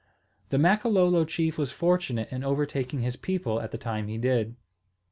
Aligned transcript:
The 0.49 0.57
Makololo 0.57 1.25
chief 1.25 1.59
was 1.59 1.71
fortunate 1.71 2.31
in 2.33 2.43
overtaking 2.43 3.01
his 3.01 3.15
people 3.15 3.61
at 3.61 3.69
the 3.69 3.77
time 3.77 4.07
he 4.07 4.17
did. 4.17 4.55